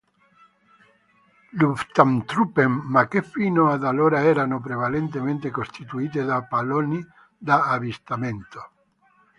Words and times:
Luftfahrtruppen, 1.59 2.71
ma 2.87 3.07
che 3.07 3.21
fino 3.21 3.69
ad 3.69 3.83
allora 3.83 4.23
erano 4.23 4.59
prevalentemente 4.59 5.51
costituite 5.51 6.23
da 6.23 6.41
palloni 6.41 7.05
da 7.37 7.65
avvistamento. 7.69 8.69